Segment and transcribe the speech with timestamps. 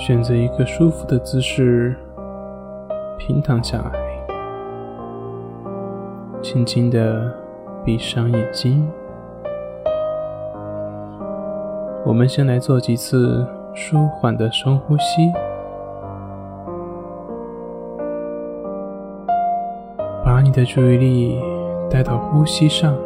[0.00, 1.94] 选择一个舒服的姿势，
[3.18, 3.92] 平躺下来，
[6.40, 7.30] 轻轻的
[7.84, 8.90] 闭上眼睛。
[12.06, 15.30] 我们先来做几次舒缓的深呼吸，
[20.24, 21.38] 把你的注意力
[21.90, 22.96] 带到呼吸上，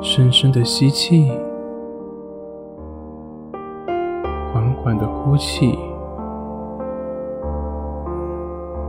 [0.00, 1.32] 深深的吸气。
[4.90, 5.78] 缓的呼气，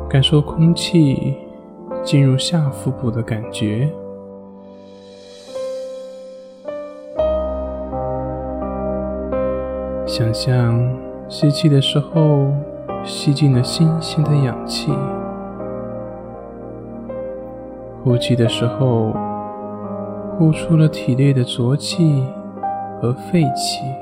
[0.09, 1.37] 感受空气
[2.03, 3.87] 进入下腹部的感觉。
[10.07, 10.91] 想象
[11.29, 12.47] 吸气的时候
[13.03, 14.91] 吸进了新鲜的氧气，
[18.03, 19.13] 呼气的时候
[20.35, 22.25] 呼出了体内的浊气
[22.99, 24.00] 和废气。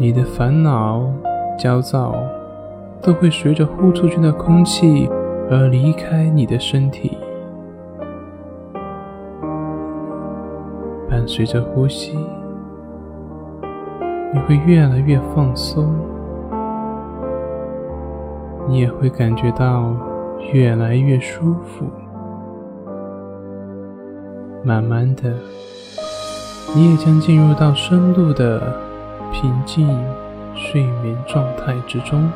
[0.00, 1.04] 你的烦恼、
[1.58, 2.14] 焦躁
[3.02, 5.10] 都会随着呼出去的空气
[5.50, 7.18] 而离开你的身体。
[11.10, 12.16] 伴随着呼吸，
[14.32, 15.92] 你会越来越放松，
[18.68, 19.96] 你也会感觉到
[20.52, 21.84] 越来越舒服。
[24.62, 25.34] 慢慢的，
[26.72, 28.62] 你也将进入到深度的。
[29.40, 29.86] 平静
[30.56, 32.28] 睡眠状态之中。